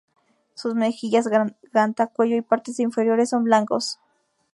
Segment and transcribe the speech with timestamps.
[0.55, 3.99] Sus mejillas, garganta, cuello y partes inferiores son blancos.